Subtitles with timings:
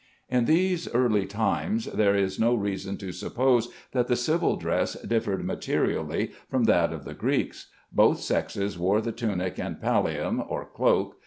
[0.29, 5.45] In these early times there is no reason to suppose that the civil dress differed
[5.45, 7.67] materially from that of the Greeks.
[7.91, 11.17] Both sexes wore the tunic and pallium (or cloak).